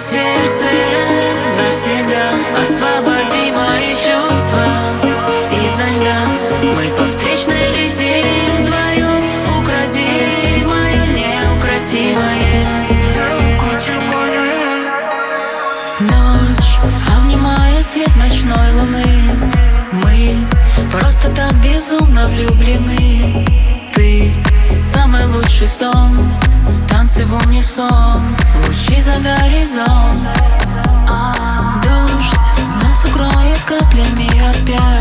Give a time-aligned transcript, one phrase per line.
[0.00, 0.64] сердце
[1.58, 2.26] навсегда.
[2.60, 4.64] Освободи мои чувства.
[5.52, 6.20] Изо льда
[6.74, 9.22] Мы по встречной летим вдвоем
[9.60, 12.66] Укради мое неукротимое.
[16.00, 16.78] Ночь,
[17.14, 19.04] обнимая свет ночной луны.
[19.92, 20.36] Мы
[20.90, 23.46] просто так безумно влюблены.
[23.94, 24.32] Ты
[24.74, 26.16] самый лучший сон
[26.88, 29.88] Танцы в унисон Лучи за горизонт.
[31.08, 34.99] А, Дождь нас укроет каплями опять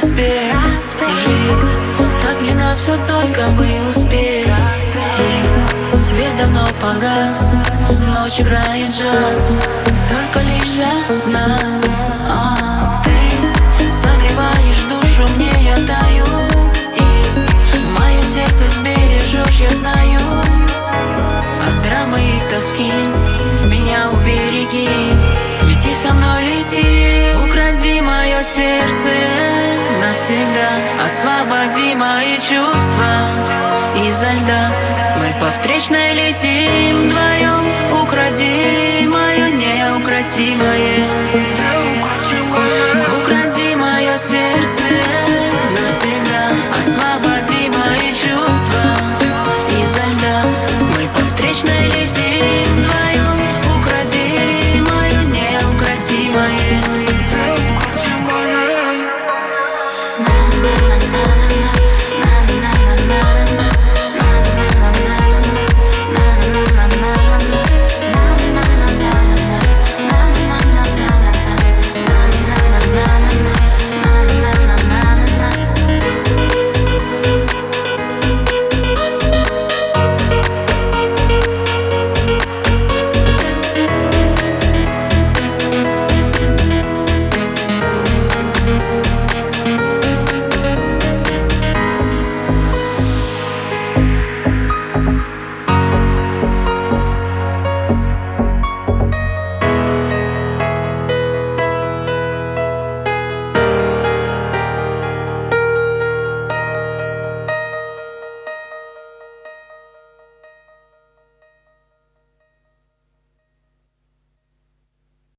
[0.00, 0.96] городской проспект.
[1.24, 1.80] Жизнь
[2.22, 4.46] так длинна, все только бы успеть.
[5.18, 7.56] И свет давно погас
[8.06, 9.68] Ночь играет джаз.
[10.08, 10.92] Только лишь для
[11.32, 12.12] нас.
[12.28, 16.24] А Ты согреваешь душу, мне я даю.
[16.96, 20.20] И мое сердце сбережешь, я знаю.
[21.66, 22.92] От драмы и тоски
[23.66, 24.88] Меня убереги.
[25.62, 29.29] Лети со мной, лети Укради мое сердце
[30.20, 31.04] навсегда.
[31.04, 33.12] Освободи мои чувства.
[34.06, 34.70] Изо льда
[35.18, 38.02] Мы по встречной летим вдвоем.
[38.02, 41.08] Укради мое неукротимое